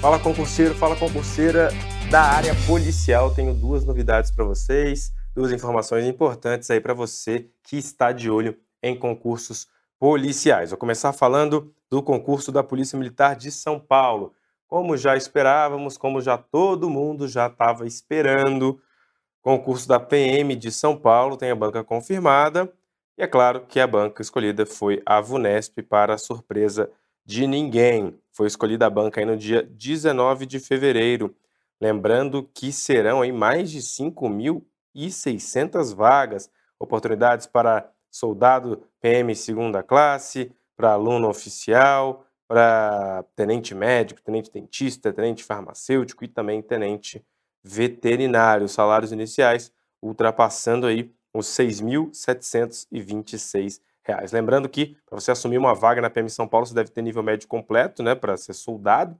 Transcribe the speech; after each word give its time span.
Fala 0.00 0.16
concurseiro, 0.16 0.76
fala 0.76 0.94
concurseira 0.94 1.70
da 2.08 2.22
área 2.22 2.54
policial. 2.68 3.34
Tenho 3.34 3.52
duas 3.52 3.84
novidades 3.84 4.30
para 4.30 4.44
vocês, 4.44 5.12
duas 5.34 5.50
informações 5.50 6.06
importantes 6.06 6.70
aí 6.70 6.80
para 6.80 6.94
você 6.94 7.48
que 7.64 7.76
está 7.76 8.12
de 8.12 8.30
olho 8.30 8.56
em 8.80 8.96
concursos 8.96 9.66
policiais. 9.98 10.70
Vou 10.70 10.78
começar 10.78 11.12
falando 11.12 11.74
do 11.90 12.00
concurso 12.00 12.52
da 12.52 12.62
Polícia 12.62 12.96
Militar 12.96 13.34
de 13.34 13.50
São 13.50 13.80
Paulo. 13.80 14.32
Como 14.68 14.96
já 14.96 15.16
esperávamos, 15.16 15.98
como 15.98 16.20
já 16.20 16.38
todo 16.38 16.88
mundo 16.88 17.26
já 17.26 17.48
estava 17.48 17.84
esperando, 17.84 18.80
concurso 19.42 19.88
da 19.88 19.98
PM 19.98 20.54
de 20.54 20.70
São 20.70 20.96
Paulo 20.96 21.36
tem 21.36 21.50
a 21.50 21.56
banca 21.56 21.82
confirmada. 21.82 22.72
E 23.18 23.22
é 23.24 23.26
claro 23.26 23.66
que 23.66 23.80
a 23.80 23.86
banca 23.86 24.22
escolhida 24.22 24.64
foi 24.64 25.02
a 25.04 25.20
VUNESP 25.20 25.82
para 25.82 26.14
a 26.14 26.18
surpresa 26.18 26.88
de 27.28 27.46
ninguém. 27.46 28.18
Foi 28.32 28.46
escolhida 28.46 28.86
a 28.86 28.90
banca 28.90 29.22
no 29.26 29.36
dia 29.36 29.62
19 29.62 30.46
de 30.46 30.58
fevereiro. 30.58 31.36
Lembrando 31.78 32.48
que 32.54 32.72
serão 32.72 33.20
aí 33.20 33.30
mais 33.30 33.70
de 33.70 33.80
5.600 33.80 35.94
vagas, 35.94 36.50
oportunidades 36.80 37.46
para 37.46 37.92
soldado 38.10 38.82
PM 38.98 39.36
segunda 39.36 39.82
classe, 39.82 40.50
para 40.74 40.92
aluno 40.92 41.28
oficial, 41.28 42.24
para 42.48 43.22
tenente 43.36 43.74
médico, 43.74 44.22
tenente 44.22 44.50
dentista, 44.50 45.12
tenente 45.12 45.44
farmacêutico 45.44 46.24
e 46.24 46.28
também 46.28 46.62
tenente 46.62 47.22
veterinário. 47.62 48.70
Salários 48.70 49.12
iniciais 49.12 49.70
ultrapassando 50.02 50.86
aí 50.86 51.12
os 51.34 51.54
R$ 51.58 51.66
6.726 51.66 53.82
reais. 54.08 54.32
Lembrando 54.32 54.68
que 54.68 54.96
para 55.06 55.20
você 55.20 55.30
assumir 55.30 55.58
uma 55.58 55.74
vaga 55.74 56.00
na 56.00 56.08
PM 56.08 56.30
São 56.30 56.48
Paulo, 56.48 56.66
você 56.66 56.74
deve 56.74 56.90
ter 56.90 57.02
nível 57.02 57.22
médio 57.22 57.46
completo, 57.46 58.02
né, 58.02 58.14
para 58.14 58.36
ser 58.36 58.54
soldado. 58.54 59.18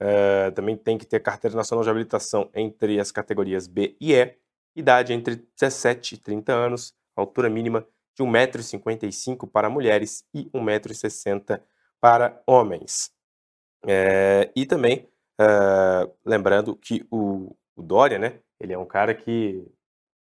Uh, 0.00 0.50
também 0.52 0.76
tem 0.76 0.98
que 0.98 1.06
ter 1.06 1.20
carteira 1.20 1.56
nacional 1.56 1.84
de 1.84 1.90
habilitação 1.90 2.50
entre 2.54 2.98
as 2.98 3.12
categorias 3.12 3.66
B 3.66 3.96
e 4.00 4.14
E, 4.14 4.34
idade 4.74 5.12
entre 5.12 5.36
17 5.60 6.16
e 6.16 6.18
30 6.18 6.52
anos, 6.52 6.94
altura 7.14 7.48
mínima 7.48 7.86
de 8.16 8.22
1,55m 8.24 9.48
para 9.50 9.70
mulheres 9.70 10.24
e 10.34 10.50
1,60m 10.50 11.60
para 12.00 12.42
homens. 12.46 13.12
É, 13.86 14.50
e 14.56 14.66
também, 14.66 15.08
uh, 15.40 16.12
lembrando 16.24 16.74
que 16.74 17.06
o, 17.10 17.54
o 17.76 17.82
Dória, 17.82 18.18
né, 18.18 18.40
ele 18.58 18.72
é 18.72 18.78
um 18.78 18.86
cara 18.86 19.14
que 19.14 19.64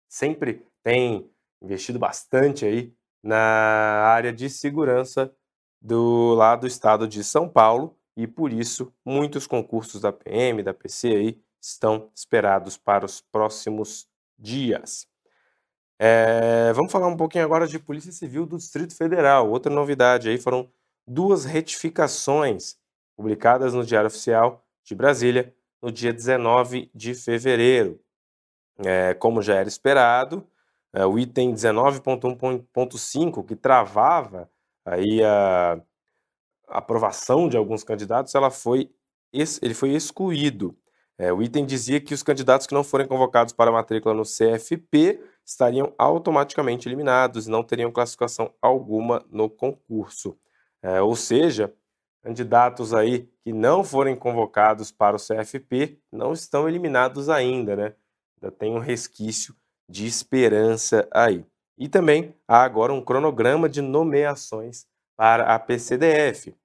sempre 0.07 0.67
tem 0.83 1.27
investido 1.61 1.97
bastante 1.97 2.65
aí 2.65 2.93
na 3.23 3.37
área 3.37 4.33
de 4.33 4.49
segurança 4.49 5.33
do 5.81 6.33
lá 6.35 6.55
do 6.55 6.67
estado 6.67 7.07
de 7.07 7.23
São 7.23 7.47
Paulo 7.47 7.97
e 8.15 8.27
por 8.27 8.51
isso 8.51 8.93
muitos 9.05 9.47
concursos 9.47 10.01
da 10.01 10.11
PM, 10.11 10.61
da 10.61 10.73
PC 10.73 11.07
aí 11.07 11.41
estão 11.59 12.11
esperados 12.13 12.77
para 12.77 13.05
os 13.05 13.21
próximos 13.21 14.07
dias. 14.37 15.07
É, 15.97 16.73
vamos 16.73 16.91
falar 16.91 17.07
um 17.07 17.15
pouquinho 17.15 17.45
agora 17.45 17.65
de 17.65 17.79
Polícia 17.79 18.11
Civil 18.11 18.45
do 18.45 18.57
Distrito 18.57 18.95
Federal. 18.95 19.49
Outra 19.49 19.73
novidade 19.73 20.27
aí 20.27 20.37
foram 20.37 20.69
duas 21.07 21.45
retificações 21.45 22.77
publicadas 23.15 23.73
no 23.73 23.85
Diário 23.85 24.07
Oficial 24.07 24.65
de 24.83 24.95
Brasília 24.95 25.55
no 25.81 25.91
dia 25.91 26.11
19 26.11 26.91
de 26.93 27.13
fevereiro. 27.13 27.99
É, 28.79 29.13
como 29.13 29.41
já 29.41 29.55
era 29.55 29.67
esperado, 29.69 30.47
é, 30.93 31.05
o 31.05 31.17
item 31.17 31.53
19.1.5, 31.53 33.45
que 33.45 33.55
travava 33.55 34.49
aí 34.85 35.23
a 35.23 35.81
aprovação 36.67 37.49
de 37.49 37.57
alguns 37.57 37.83
candidatos, 37.83 38.35
ela 38.35 38.51
foi, 38.51 38.91
ele 39.31 39.73
foi 39.73 39.89
excluído. 39.91 40.77
É, 41.17 41.31
o 41.33 41.41
item 41.41 41.65
dizia 41.65 41.99
que 41.99 42.13
os 42.13 42.23
candidatos 42.23 42.67
que 42.67 42.73
não 42.73 42.83
forem 42.83 43.07
convocados 43.07 43.53
para 43.53 43.69
a 43.69 43.73
matrícula 43.73 44.13
no 44.13 44.23
CFP 44.23 45.19
estariam 45.45 45.93
automaticamente 45.97 46.87
eliminados 46.87 47.47
e 47.47 47.51
não 47.51 47.63
teriam 47.63 47.91
classificação 47.91 48.53
alguma 48.61 49.25
no 49.29 49.49
concurso. 49.49 50.37
É, 50.81 51.01
ou 51.01 51.15
seja, 51.15 51.73
candidatos 52.21 52.93
aí 52.93 53.29
que 53.43 53.53
não 53.53 53.83
forem 53.83 54.15
convocados 54.15 54.91
para 54.91 55.15
o 55.15 55.19
CFP 55.19 55.99
não 56.11 56.33
estão 56.33 56.67
eliminados 56.67 57.29
ainda, 57.29 57.75
né? 57.75 57.95
Ainda 58.41 58.55
tem 58.55 58.73
um 58.73 58.79
resquício 58.79 59.55
de 59.93 60.07
esperança 60.07 61.07
aí. 61.11 61.45
E 61.77 61.87
também 61.87 62.33
há 62.47 62.63
agora 62.63 62.91
um 62.91 62.99
cronograma 62.99 63.69
de 63.69 63.79
nomeações 63.79 64.87
para 65.15 65.53
a 65.53 65.59
PCDF. 65.59 66.55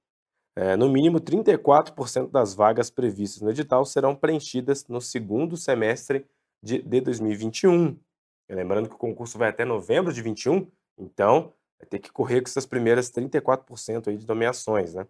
É, 0.57 0.77
no 0.77 0.89
mínimo, 0.89 1.21
34% 1.21 2.31
das 2.31 2.55
vagas 2.55 2.89
previstas 2.89 3.43
no 3.43 3.51
edital 3.51 3.85
serão 3.85 4.17
preenchidas 4.17 4.87
no 4.89 4.99
segundo 4.99 5.59
semestre 5.59 6.25
de, 6.63 6.81
de 6.81 7.03
2021. 7.03 7.99
lembrando 8.49 8.89
que 8.89 8.95
o 8.95 8.99
concurso 8.99 9.37
vai 9.37 9.51
até 9.51 9.63
novembro 9.63 10.11
de 10.11 10.23
21, 10.23 10.67
então 10.97 11.53
vai 11.79 11.87
ter 11.87 11.99
que 11.99 12.11
correr 12.11 12.41
com 12.41 12.49
essas 12.49 12.65
primeiras 12.65 13.11
34% 13.11 14.09
aí 14.09 14.17
de 14.17 14.27
nomeações. 14.27 14.95
Né? 14.95 15.07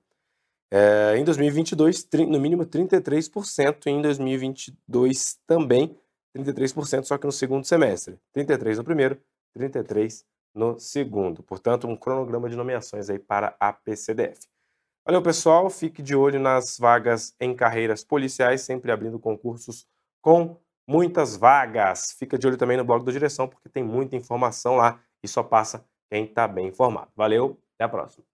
É, 0.72 1.16
em 1.16 1.22
2022, 1.22 2.04
no 2.28 2.40
mínimo 2.40 2.66
33%, 2.66 3.86
e 3.86 3.90
em 3.90 4.02
2022 4.02 5.38
também 5.46 5.96
33%, 6.38 7.04
só 7.04 7.18
que 7.18 7.26
no 7.26 7.32
segundo 7.32 7.64
semestre. 7.64 8.18
33 8.32 8.78
no 8.78 8.84
primeiro, 8.84 9.20
33 9.54 10.24
no 10.54 10.78
segundo. 10.78 11.42
Portanto, 11.42 11.86
um 11.86 11.96
cronograma 11.96 12.48
de 12.48 12.56
nomeações 12.56 13.10
aí 13.10 13.18
para 13.18 13.56
a 13.58 13.72
PCDF. 13.72 14.46
Valeu, 15.06 15.22
pessoal. 15.22 15.70
Fique 15.70 16.02
de 16.02 16.14
olho 16.14 16.38
nas 16.38 16.78
vagas 16.78 17.34
em 17.40 17.54
carreiras 17.54 18.04
policiais, 18.04 18.62
sempre 18.62 18.92
abrindo 18.92 19.18
concursos 19.18 19.86
com 20.20 20.56
muitas 20.86 21.36
vagas. 21.36 22.12
Fica 22.12 22.38
de 22.38 22.46
olho 22.46 22.56
também 22.56 22.76
no 22.76 22.84
blog 22.84 23.04
da 23.04 23.12
direção, 23.12 23.48
porque 23.48 23.68
tem 23.68 23.82
muita 23.82 24.16
informação 24.16 24.76
lá 24.76 25.00
e 25.22 25.28
só 25.28 25.42
passa 25.42 25.84
quem 26.10 26.24
está 26.24 26.46
bem 26.46 26.68
informado. 26.68 27.10
Valeu, 27.16 27.58
até 27.74 27.84
a 27.84 27.88
próxima. 27.88 28.24